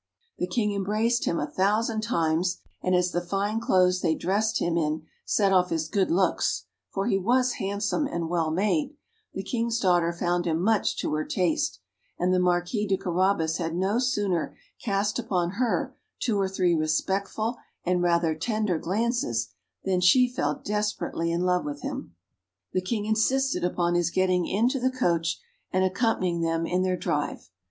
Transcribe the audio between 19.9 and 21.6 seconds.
she fell desperately in